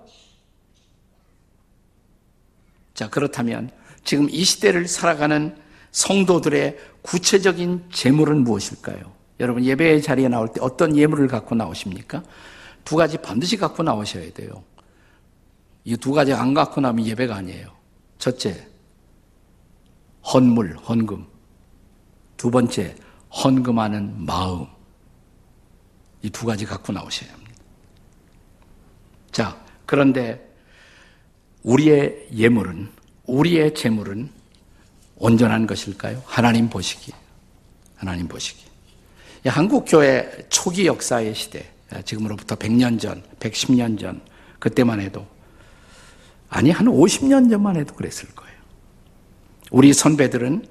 자, 2.93 3.09
그렇다면 3.09 3.69
지금 4.03 4.29
이 4.29 4.43
시대를 4.43 4.87
살아가는 4.87 5.62
성도들의 5.93 6.77
구체적인 7.03 7.85
재물은 7.91 8.43
무엇일까요? 8.43 9.13
여러분 9.39 9.63
예배의 9.63 10.01
자리에 10.01 10.27
나올 10.27 10.51
때 10.51 10.59
어떤 10.61 10.97
예물을 10.97 11.27
갖고 11.27 11.55
나오십니까? 11.55 12.23
두 12.83 12.95
가지 12.97 13.17
반드시 13.17 13.55
갖고 13.57 13.81
나오셔야 13.83 14.31
돼요. 14.33 14.63
이 15.85 15.95
두 15.97 16.11
가지 16.11 16.33
안 16.33 16.53
갖고 16.53 16.81
나면 16.81 17.05
예배가 17.05 17.35
아니에요. 17.35 17.67
첫째, 18.17 18.67
헌물, 20.33 20.77
헌금. 20.77 21.25
두 22.37 22.49
번째, 22.51 22.95
헌금하는 23.43 24.25
마음. 24.25 24.65
이 26.21 26.29
두 26.29 26.45
가지 26.45 26.65
갖고 26.65 26.93
나오셔야 26.93 27.31
합니다. 27.31 27.53
자, 29.31 29.61
그런데 29.85 30.49
우리의 31.63 32.29
예물은, 32.33 32.89
우리의 33.25 33.73
재물은 33.75 34.29
온전한 35.17 35.67
것일까요? 35.67 36.21
하나님 36.25 36.69
보시기. 36.69 37.11
하나님 37.95 38.27
보시기. 38.27 38.63
한국 39.45 39.85
교회 39.87 40.45
초기 40.49 40.85
역사의 40.85 41.35
시대, 41.35 41.69
지금으로부터 42.05 42.55
100년 42.55 42.99
전, 42.99 43.23
110년 43.39 43.99
전, 43.99 44.21
그때만 44.59 44.99
해도, 45.01 45.27
아니, 46.49 46.71
한 46.71 46.87
50년 46.87 47.49
전만 47.49 47.75
해도 47.75 47.93
그랬을 47.95 48.29
거예요. 48.35 48.53
우리 49.71 49.91
선배들은 49.91 50.65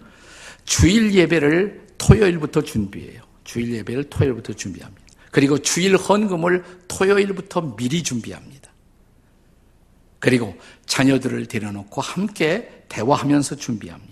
주일 0.65 1.13
예배를 1.13 1.87
토요일부터 1.99 2.63
준비해요. 2.63 3.23
주일 3.45 3.73
예배를 3.75 4.05
토요일부터 4.05 4.53
준비합니다. 4.53 5.03
그리고 5.31 5.59
주일 5.59 5.97
헌금을 5.97 6.65
토요일부터 6.89 7.77
미리 7.77 8.03
준비합니다. 8.03 8.71
그리고 10.19 10.57
자녀들을 10.87 11.47
데려놓고 11.47 12.01
함께 12.01 12.85
대화하면서 12.89 13.57
준비합니다. 13.57 14.12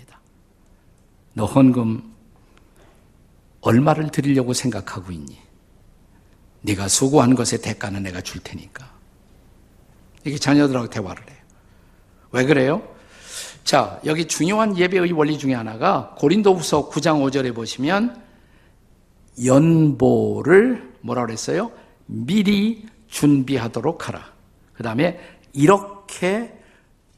너 1.40 1.46
헌금 1.46 2.02
얼마를 3.62 4.10
드리려고 4.10 4.52
생각하고 4.52 5.10
있니? 5.10 5.38
네가 6.60 6.86
수고한 6.88 7.34
것의 7.34 7.62
대가는 7.62 8.02
내가 8.02 8.20
줄 8.20 8.42
테니까. 8.42 8.90
이게 10.26 10.36
자녀들하고 10.36 10.90
대화를 10.90 11.30
해요. 11.30 11.38
왜 12.32 12.44
그래요? 12.44 12.82
자, 13.64 13.98
여기 14.04 14.26
중요한 14.26 14.76
예배의 14.76 15.12
원리 15.12 15.38
중에 15.38 15.54
하나가 15.54 16.14
고린도후서 16.18 16.90
9장 16.90 17.22
5절에 17.24 17.54
보시면 17.54 18.22
연보를 19.42 20.92
뭐라 21.00 21.24
그랬어요? 21.24 21.72
미리 22.04 22.86
준비하도록 23.08 24.08
하라. 24.08 24.30
그 24.74 24.82
다음에 24.82 25.18
이렇게 25.54 26.54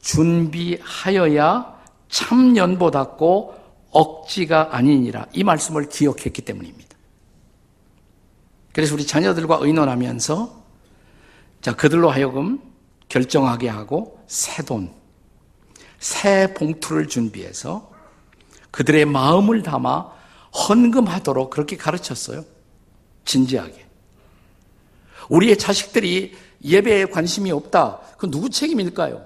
준비하여야 0.01 1.83
참 2.09 2.57
연보답고 2.57 3.62
억지가 3.93 4.75
아니니라. 4.75 5.27
이 5.33 5.45
말씀을 5.45 5.89
기억했기 5.89 6.43
때문입니다. 6.43 6.97
그래서 8.73 8.95
우리 8.95 9.07
자녀들과 9.07 9.59
의논하면서 9.61 10.63
자, 11.61 11.77
그들로 11.77 12.11
하여금 12.11 12.61
결정하게 13.09 13.69
하고 13.69 14.21
새 14.27 14.63
돈, 14.65 14.93
새 16.01 16.53
봉투를 16.55 17.07
준비해서 17.07 17.93
그들의 18.71 19.05
마음을 19.05 19.63
담아 19.63 20.11
헌금하도록 20.69 21.51
그렇게 21.51 21.77
가르쳤어요. 21.77 22.45
진지하게. 23.25 23.87
우리의 25.29 25.59
자식들이 25.59 26.35
예배에 26.65 27.07
관심이 27.07 27.51
없다. 27.53 28.01
그 28.19 28.31
누구 28.31 28.51
책임일까요? 28.51 29.25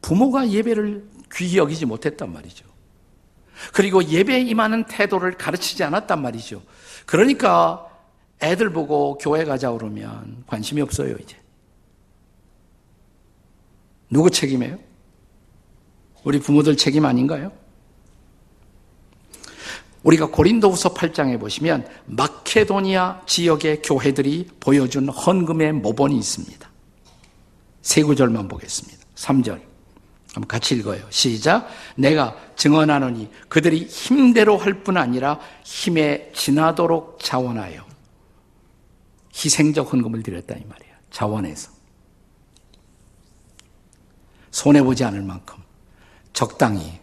부모가 0.00 0.50
예배를 0.50 1.08
귀히 1.32 1.58
여기지 1.58 1.86
못했단 1.86 2.32
말이죠. 2.32 2.64
그리고 3.72 4.04
예배에 4.04 4.40
임하는 4.40 4.84
태도를 4.84 5.32
가르치지 5.32 5.84
않았단 5.84 6.20
말이죠. 6.20 6.62
그러니까 7.06 7.86
애들 8.42 8.70
보고 8.70 9.16
교회 9.18 9.44
가자 9.44 9.70
그러면 9.72 10.44
관심이 10.46 10.80
없어요, 10.80 11.16
이제. 11.16 11.36
누구 14.10 14.30
책임이에요? 14.30 14.78
우리 16.24 16.38
부모들 16.40 16.76
책임 16.76 17.04
아닌가요? 17.04 17.52
우리가 20.02 20.26
고린도후서 20.26 20.94
8장에 20.94 21.38
보시면 21.40 21.86
마케도니아 22.06 23.22
지역의 23.26 23.82
교회들이 23.82 24.48
보여준 24.60 25.08
헌금의 25.08 25.72
모본이 25.72 26.16
있습니다. 26.16 26.70
세 27.82 28.02
구절만 28.02 28.46
보겠습니다. 28.46 29.04
3절. 29.16 29.75
한번 30.36 30.48
같이 30.48 30.74
읽어요. 30.74 31.02
시작. 31.08 31.66
내가 31.96 32.36
증언하노니 32.56 33.30
그들이 33.48 33.86
힘대로 33.86 34.58
할 34.58 34.84
뿐 34.84 34.98
아니라 34.98 35.40
힘에 35.64 36.30
지나도록 36.34 37.18
자원하여 37.22 37.82
희생적 39.34 39.90
헌금을 39.90 40.22
드렸다 40.22 40.54
이 40.54 40.64
말이에요. 40.64 40.94
자원해서. 41.10 41.70
손해 44.50 44.82
보지 44.82 45.04
않을 45.04 45.22
만큼 45.22 45.56
적당히 46.34 47.00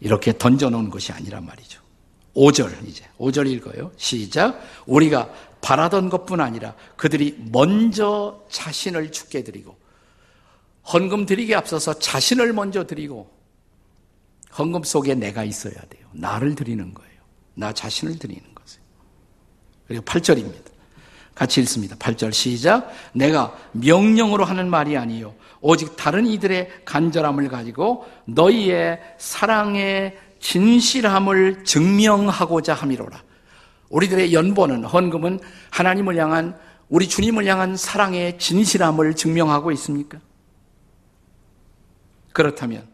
이렇게 0.00 0.36
던져 0.36 0.68
놓은 0.68 0.90
것이 0.90 1.12
아니란 1.12 1.46
말이죠. 1.46 1.80
5절 2.36 2.86
이제 2.86 3.06
5절 3.18 3.50
읽어요. 3.50 3.90
시작. 3.96 4.60
우리가 4.84 5.30
바라던 5.62 6.10
것뿐 6.10 6.42
아니라 6.42 6.74
그들이 6.96 7.38
먼저 7.50 8.44
자신을 8.50 9.12
죽게 9.12 9.44
드리고 9.44 9.78
헌금 10.92 11.26
드리기 11.26 11.54
앞서서 11.54 11.98
자신을 11.98 12.52
먼저 12.52 12.86
드리고 12.86 13.30
헌금 14.58 14.82
속에 14.82 15.14
내가 15.14 15.44
있어야 15.44 15.74
돼요. 15.74 16.08
나를 16.12 16.54
드리는 16.54 16.94
거예요. 16.94 17.12
나 17.54 17.72
자신을 17.72 18.18
드리는 18.18 18.42
것이에요. 18.54 18.84
그리고 19.86 20.04
8절입니다. 20.04 20.68
같이 21.34 21.60
읽습니다. 21.60 21.94
8절 21.96 22.32
시작. 22.32 22.90
내가 23.12 23.56
명령으로 23.72 24.44
하는 24.44 24.68
말이 24.68 24.96
아니요. 24.96 25.34
오직 25.60 25.96
다른 25.96 26.26
이들의 26.26 26.84
간절함을 26.84 27.48
가지고 27.48 28.06
너희의 28.24 29.00
사랑의 29.18 30.18
진실함을 30.40 31.64
증명하고자 31.64 32.74
함이로라. 32.74 33.22
우리들의 33.90 34.32
연보는 34.32 34.84
헌금은 34.84 35.40
하나님을 35.70 36.16
향한 36.16 36.58
우리 36.88 37.08
주님을 37.08 37.46
향한 37.46 37.76
사랑의 37.76 38.38
진실함을 38.38 39.14
증명하고 39.14 39.70
있습니까? 39.72 40.18
그렇다면 42.38 42.86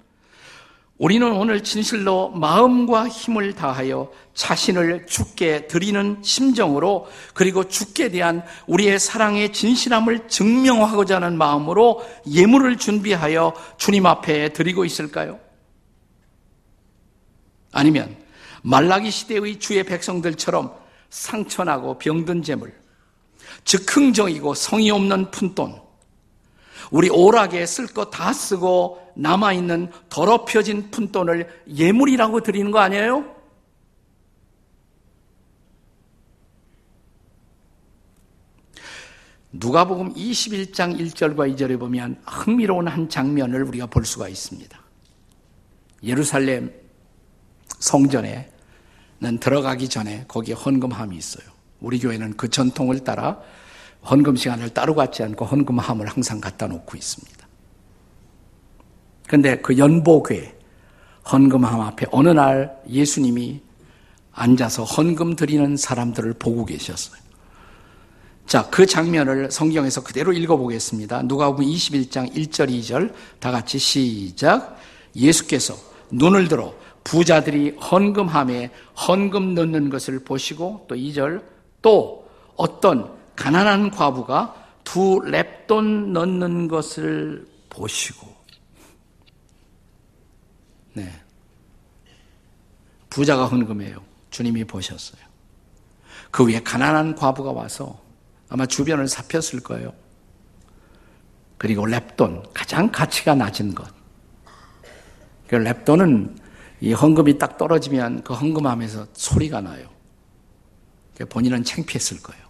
우리는 0.97 1.31
오늘 1.33 1.63
진실로 1.63 2.31
마음과 2.31 3.09
힘을 3.09 3.53
다하여 3.53 4.11
자신을 4.33 5.05
죽게 5.07 5.67
드리는 5.67 6.17
심정으로 6.23 7.09
그리고 7.35 7.69
죽게 7.69 8.09
대한 8.09 8.43
우리의 8.67 8.99
사랑의 8.99 9.53
진실함을 9.53 10.29
증명하고자 10.29 11.17
하는 11.17 11.37
마음으로 11.37 12.03
예물을 12.27 12.79
준비하여 12.79 13.53
주님 13.77 14.07
앞에 14.07 14.55
드리고 14.55 14.87
있을까요? 14.87 15.39
아니면 17.71 18.17
말라기 18.63 19.11
시대의 19.11 19.59
주의 19.59 19.85
백성들처럼 19.85 20.73
상처나고 21.11 21.99
병든 21.99 22.43
재물, 22.43 22.73
즉흥적이고 23.65 24.55
성의 24.55 24.91
없는 24.91 25.31
푼돈, 25.33 25.84
우리 26.91 27.09
오락에 27.11 27.67
쓸거다 27.67 28.33
쓰고 28.33 29.13
남아있는 29.17 29.91
더럽혀진 30.09 30.91
푼돈을 30.91 31.65
예물이라고 31.69 32.41
드리는 32.41 32.71
거 32.71 32.79
아니에요? 32.81 33.35
누가복음 39.53 40.15
21장 40.15 40.99
1절과 40.99 41.55
2절에 41.55 41.79
보면 41.79 42.21
흥미로운 42.27 42.89
한 42.89 43.09
장면을 43.09 43.63
우리가 43.63 43.87
볼 43.87 44.05
수가 44.05 44.29
있습니다. 44.29 44.77
예루살렘 46.03 46.73
성전에 47.79 48.51
는 49.21 49.39
들어가기 49.39 49.89
전에 49.89 50.25
거기에 50.29 50.55
헌금함이 50.55 51.17
있어요. 51.17 51.47
우리 51.81 51.99
교회는 51.99 52.37
그 52.37 52.51
전통을 52.51 53.05
따라 53.05 53.41
헌금 54.09 54.37
시간을 54.37 54.71
따로 54.71 54.95
갖지 54.95 55.23
않고 55.23 55.45
헌금함을 55.45 56.07
항상 56.07 56.41
갖다 56.41 56.67
놓고 56.67 56.97
있습니다. 56.97 57.47
그런데 59.27 59.57
그 59.57 59.79
연보교회 59.79 60.55
헌금함 61.31 61.81
앞에 61.81 62.07
어느 62.11 62.29
날 62.29 62.77
예수님이 62.89 63.63
앉아서 64.33 64.85
헌금 64.85 65.37
드리는 65.37 65.77
사람들을 65.77 66.35
보고 66.35 66.65
계셨어요. 66.65 67.25
자, 68.47 68.69
그 68.71 68.85
장면을 68.85 69.51
성경에서 69.51 70.03
그대로 70.03 70.33
읽어보겠습니다. 70.33 71.23
누가복음 71.23 71.65
21장 71.65 72.35
1절 72.35 72.69
2절 72.69 73.13
다 73.41 73.51
같이 73.51 73.79
시작. 73.79 74.77
예수께서 75.17 75.75
눈을 76.11 76.49
들어 76.49 76.75
부자들이 77.05 77.71
헌금함에 77.79 78.71
헌금 79.09 79.55
넣는 79.55 79.89
것을 79.89 80.19
보시고 80.21 80.85
또 80.89 80.95
2절 80.95 81.43
또 81.81 82.29
어떤 82.57 83.11
가난한 83.37 83.91
과부가 83.91 84.55
두 84.85 85.21
랩돈 85.25 86.13
넣는 86.13 86.69
것을 86.69 87.47
보시고 87.69 88.35
네. 90.95 91.11
부자가 93.11 93.47
헌금해요. 93.47 94.03
주님이 94.31 94.65
보셨어요. 94.65 95.23
그 96.31 96.47
위에 96.47 96.61
가난한 96.63 97.15
과부가 97.15 97.53
와서 97.53 98.01
아마 98.49 98.67
주변을 98.67 99.09
살폈을 99.09 99.61
거예요. 99.61 99.93
그리고 101.59 101.83
랩돈, 101.87 102.51
가장 102.53 102.91
가치가 102.91 103.35
낮은 103.35 103.75
것. 103.75 103.89
그 105.47 105.57
랩돈은 105.57 106.37
이 106.81 106.93
헌금이 106.93 107.39
딱 107.39 107.57
떨어지면 107.57 108.25
그 108.25 108.35
헌금함에서 108.35 109.07
소리가 109.13 109.61
나요. 109.61 109.89
본인은 111.29 111.65
창피했을 111.65 112.21
거예요. 112.23 112.44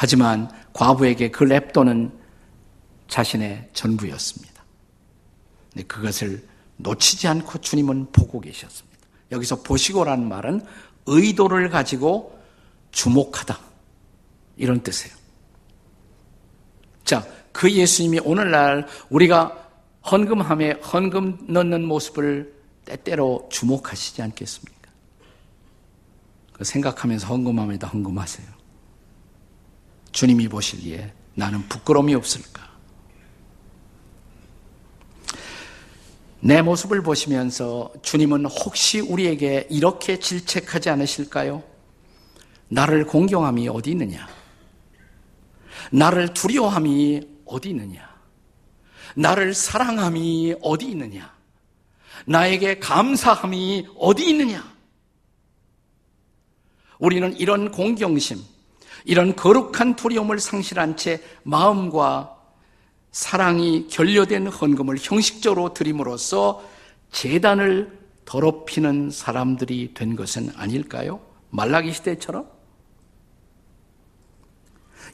하지만 0.00 0.48
과부에게 0.74 1.32
그 1.32 1.44
랩돈은 1.44 2.12
자신의 3.08 3.68
전부였습니다. 3.72 4.62
그것을 5.88 6.46
놓치지 6.76 7.26
않고 7.26 7.58
주님은 7.58 8.12
보고 8.12 8.40
계셨습니다. 8.40 8.96
여기서 9.32 9.60
보시고라는 9.62 10.28
말은 10.28 10.64
의도를 11.06 11.68
가지고 11.68 12.38
주목하다. 12.92 13.58
이런 14.56 14.84
뜻이에요. 14.84 15.16
자, 17.04 17.26
그 17.50 17.68
예수님이 17.68 18.20
오늘날 18.20 18.86
우리가 19.10 19.68
헌금함에 20.08 20.74
헌금 20.74 21.46
넣는 21.48 21.84
모습을 21.84 22.54
때때로 22.84 23.48
주목하시지 23.50 24.22
않겠습니까? 24.22 24.92
그 26.52 26.62
생각하면서 26.62 27.26
헌금함에다 27.26 27.88
헌금하세요. 27.88 28.57
주님이 30.18 30.48
보시기에 30.48 31.12
나는 31.36 31.62
부끄러움이 31.68 32.12
없을까? 32.16 32.68
내 36.40 36.60
모습을 36.60 37.04
보시면서 37.04 37.92
주님은 38.02 38.46
혹시 38.46 38.98
우리에게 38.98 39.68
이렇게 39.70 40.18
질책하지 40.18 40.90
않으실까요? 40.90 41.62
나를 42.66 43.06
공경함이 43.06 43.68
어디 43.68 43.92
있느냐? 43.92 44.28
나를 45.92 46.34
두려워함이 46.34 47.20
어디 47.44 47.70
있느냐? 47.70 48.12
나를 49.14 49.54
사랑함이 49.54 50.56
어디 50.60 50.90
있느냐? 50.90 51.32
나에게 52.26 52.80
감사함이 52.80 53.86
어디 53.96 54.30
있느냐? 54.30 54.68
우리는 56.98 57.36
이런 57.36 57.70
공경심, 57.70 58.57
이런 59.04 59.36
거룩한 59.36 59.96
두려움을 59.96 60.38
상실한 60.38 60.96
채 60.96 61.20
마음과 61.42 62.36
사랑이 63.12 63.88
결여된 63.88 64.46
헌금을 64.48 64.96
형식적으로 65.00 65.74
드림으로써 65.74 66.62
재단을 67.10 67.98
더럽히는 68.24 69.10
사람들이 69.10 69.94
된 69.94 70.14
것은 70.14 70.50
아닐까요? 70.56 71.20
말라기 71.50 71.92
시대처럼? 71.92 72.46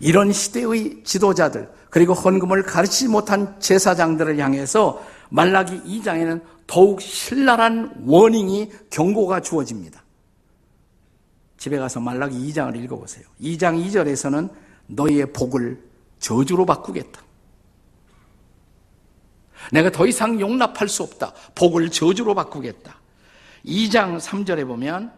이런 0.00 0.32
시대의 0.32 1.02
지도자들, 1.04 1.70
그리고 1.90 2.12
헌금을 2.12 2.64
가르치지 2.64 3.08
못한 3.08 3.58
제사장들을 3.60 4.38
향해서 4.38 5.04
말라기 5.30 5.80
2장에는 5.82 6.42
더욱 6.66 7.00
신랄한 7.00 8.02
워닝이 8.04 8.70
경고가 8.90 9.40
주어집니다. 9.40 10.03
집에 11.64 11.78
가서 11.78 11.98
말라기 11.98 12.36
2장을 12.36 12.76
읽어보세요. 12.76 13.24
2장 13.40 13.82
2절에서는 13.86 14.52
너희의 14.86 15.32
복을 15.32 15.82
저주로 16.18 16.66
바꾸겠다. 16.66 17.22
내가 19.72 19.90
더 19.90 20.06
이상 20.06 20.38
용납할 20.38 20.90
수 20.90 21.02
없다. 21.02 21.32
복을 21.54 21.88
저주로 21.88 22.34
바꾸겠다. 22.34 23.00
2장 23.64 24.20
3절에 24.20 24.66
보면 24.66 25.10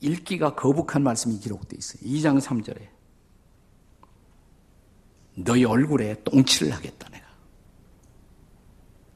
읽기가 0.00 0.54
거북한 0.54 1.02
말씀이 1.02 1.38
기록되어 1.38 1.78
있어요. 1.78 2.02
2장 2.02 2.42
3절에 2.42 2.86
너희 5.36 5.64
얼굴에 5.64 6.22
똥칠을 6.24 6.74
하겠다 6.74 7.08
내가. 7.08 7.26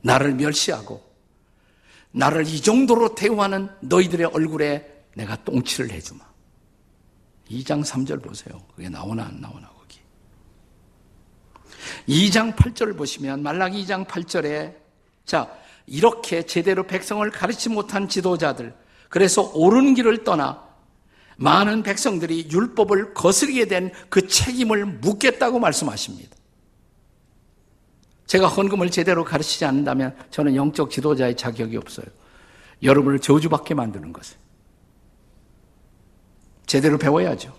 나를 0.00 0.32
멸시하고 0.32 1.04
나를 2.12 2.46
이 2.46 2.62
정도로 2.62 3.14
대우하는 3.14 3.68
너희들의 3.82 4.28
얼굴에 4.28 5.04
내가 5.14 5.37
똥칠을 5.44 5.90
해주마. 5.90 6.27
2장 7.50 7.84
3절 7.84 8.22
보세요. 8.22 8.61
그게 8.74 8.88
나오나 8.88 9.24
안 9.24 9.40
나오나 9.40 9.68
거기. 9.68 9.98
2장 12.08 12.54
8절을 12.54 12.96
보시면 12.96 13.42
말라기 13.42 13.84
2장 13.84 14.06
8절에 14.06 14.76
자 15.24 15.50
이렇게 15.87 16.42
제대로 16.42 16.87
백성을 16.87 17.28
가르치 17.30 17.68
못한 17.68 18.08
지도자들 18.08 18.74
그래서 19.08 19.50
옳은 19.54 19.94
길을 19.94 20.24
떠나 20.24 20.68
많은 21.38 21.82
백성들이 21.82 22.48
율법을 22.50 23.14
거스르게 23.14 23.66
된 23.66 23.92
그 24.11 24.26
책임을 24.26 24.84
묻겠다고 24.84 25.58
말씀하십니다. 25.58 26.37
제가 28.26 28.46
헌금을 28.48 28.90
제대로 28.90 29.24
가르치지 29.24 29.64
않는다면 29.64 30.14
저는 30.30 30.54
영적 30.54 30.90
지도자의 30.90 31.37
자격이 31.37 31.76
없어요. 31.78 32.06
여러분을 32.82 33.20
저주받게 33.20 33.74
만드는 33.74 34.12
것을. 34.12 34.37
제대로 36.68 36.98
배워야죠. 36.98 37.52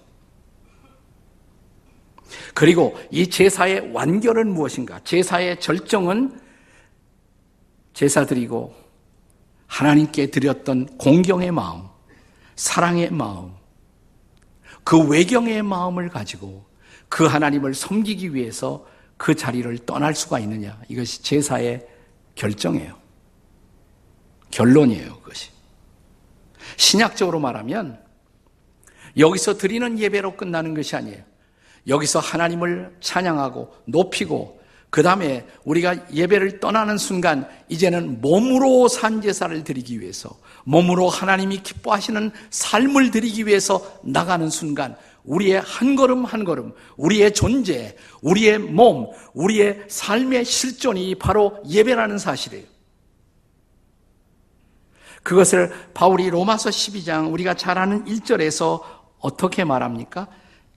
그리고 2.53 2.97
이 3.11 3.27
제사의 3.27 3.91
완결은 3.91 4.53
무엇인가? 4.53 5.01
제사의 5.03 5.59
절정은 5.59 6.39
제사 7.93 8.25
드리고 8.25 8.73
하나님께 9.65 10.27
드렸던 10.27 10.97
공경의 10.97 11.51
마음, 11.51 11.83
사랑의 12.55 13.11
마음, 13.11 13.53
그 14.83 15.07
외경의 15.07 15.63
마음을 15.63 16.09
가지고 16.09 16.65
그 17.07 17.25
하나님을 17.25 17.73
섬기기 17.73 18.35
위해서 18.35 18.85
그 19.17 19.35
자리를 19.35 19.85
떠날 19.85 20.13
수가 20.13 20.39
있느냐. 20.39 20.79
이것이 20.87 21.23
제사의 21.23 21.85
결정이에요. 22.35 22.95
결론이에요, 24.51 25.19
그것이. 25.19 25.49
신약적으로 26.77 27.39
말하면 27.39 28.08
여기서 29.17 29.57
드리는 29.57 29.97
예배로 29.99 30.35
끝나는 30.35 30.73
것이 30.73 30.95
아니에요. 30.95 31.23
여기서 31.87 32.19
하나님을 32.19 32.95
찬양하고 32.99 33.73
높이고 33.85 34.59
그 34.89 35.03
다음에 35.03 35.45
우리가 35.65 36.11
예배를 36.11 36.59
떠나는 36.59 36.97
순간 36.97 37.47
이제는 37.69 38.21
몸으로 38.21 38.87
산 38.87 39.21
제사를 39.21 39.63
드리기 39.63 40.01
위해서 40.01 40.31
몸으로 40.63 41.09
하나님이 41.09 41.61
기뻐하시는 41.61 42.31
삶을 42.49 43.11
드리기 43.11 43.45
위해서 43.45 43.99
나가는 44.03 44.49
순간 44.49 44.95
우리의 45.23 45.61
한 45.61 45.95
걸음 45.95 46.25
한 46.25 46.43
걸음, 46.43 46.73
우리의 46.97 47.33
존재, 47.33 47.95
우리의 48.21 48.57
몸, 48.57 49.11
우리의 49.33 49.83
삶의 49.87 50.45
실존이 50.45 51.15
바로 51.15 51.61
예배라는 51.67 52.17
사실이에요. 52.17 52.65
그것을 55.21 55.71
바울이 55.93 56.29
로마서 56.29 56.69
12장 56.69 57.31
우리가 57.31 57.53
잘 57.53 57.77
아는 57.77 58.05
1절에서 58.05 58.81
어떻게 59.19 59.63
말합니까? 59.63 60.27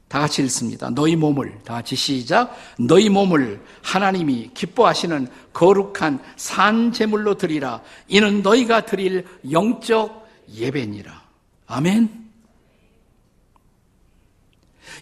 다 0.09 0.20
같이 0.20 0.42
읽습니다. 0.42 0.90
너희 0.90 1.16
몸을, 1.16 1.61
다 1.64 1.74
같이 1.74 1.96
시작. 1.96 2.55
너희 2.78 3.09
몸을 3.09 3.62
하나님이 3.83 4.50
기뻐하시는 4.52 5.26
거룩한 5.55 6.22
산 6.37 6.92
제물로 6.92 7.38
드리라. 7.38 7.81
이는 8.09 8.42
너희가 8.42 8.85
드릴 8.85 9.26
영적 9.50 10.28
예배니라. 10.52 11.22
아멘. 11.66 12.22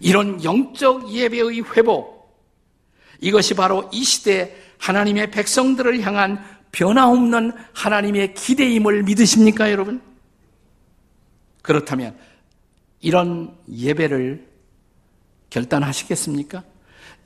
이런 0.00 0.42
영적 0.44 1.12
예배의 1.12 1.62
회복, 1.76 2.20
이것이 3.20 3.54
바로 3.54 3.88
이 3.92 4.04
시대 4.04 4.56
하나님의 4.78 5.30
백성들을 5.30 6.00
향한 6.02 6.42
변화없는 6.72 7.52
하나님의 7.74 8.34
기대임을 8.34 9.02
믿으십니까, 9.02 9.70
여러분? 9.72 10.00
그렇다면 11.62 12.16
이런 13.00 13.56
예배를 13.70 14.48
결단하시겠습니까? 15.50 16.62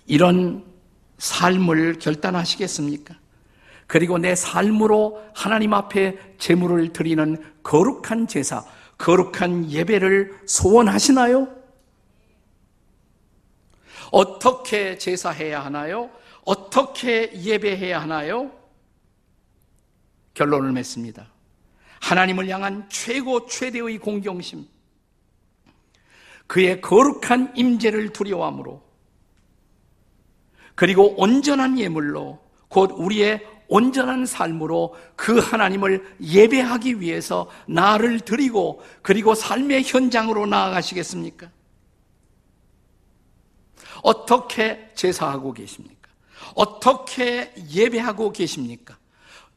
이런 0.07 0.65
삶을 1.19 1.99
결단하시겠습니까? 1.99 3.15
그리고 3.87 4.19
내 4.19 4.35
삶으로 4.35 5.23
하나님 5.35 5.75
앞에 5.75 6.37
제물을 6.39 6.93
드리는 6.93 7.53
거룩한 7.63 8.29
제사, 8.29 8.65
거룩한 8.99 9.71
예배를 9.71 10.41
소원하시나요? 10.47 11.49
어떻게 14.11 14.97
제사해야 14.97 15.65
하나요? 15.65 16.11
어떻게 16.45 17.33
예배해야 17.35 18.01
하나요? 18.01 18.53
결론을 20.35 20.73
맺습니다. 20.73 21.29
하나님을 22.01 22.49
향한 22.49 22.87
최고 22.89 23.47
최대의 23.47 23.99
공경심, 23.99 24.67
그의 26.47 26.81
거룩한 26.81 27.55
임재를 27.57 28.13
두려워함으로 28.13 28.83
그리고 30.75 31.15
온전한 31.21 31.79
예물로 31.79 32.41
곧 32.69 32.91
우리의 32.95 33.47
온전한 33.69 34.27
삶으로 34.27 34.95
그 35.17 35.39
하나님을 35.39 36.17
예배하기 36.21 37.01
위해서 37.01 37.51
나를 37.67 38.21
드리고 38.21 38.83
그리고 39.03 39.35
삶의 39.35 39.85
현장으로 39.85 40.47
나아가시겠습니까? 40.47 41.51
어떻게 44.03 44.91
제사하고 44.95 45.53
계십니까? 45.55 46.11
어떻게 46.55 47.55
예배하고 47.71 48.33
계십니까? 48.33 48.99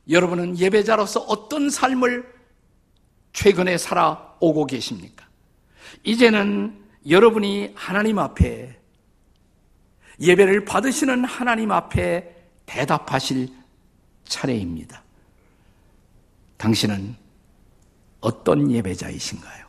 여러분은 0.09 0.57
예배자로서 0.57 1.21
어떤 1.21 1.69
삶을 1.69 2.33
최근에 3.33 3.77
살아오고 3.77 4.65
계십니까? 4.67 5.16
이제는 6.03 6.85
여러분이 7.07 7.73
하나님 7.75 8.19
앞에 8.19 8.77
예배를 10.19 10.65
받으시는 10.65 11.25
하나님 11.25 11.71
앞에 11.71 12.35
대답하실 12.65 13.49
차례입니다. 14.25 15.03
당신은 16.57 17.15
어떤 18.19 18.71
예배자이신가요? 18.71 19.67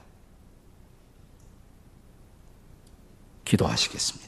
기도하시겠습니다. 3.45 4.28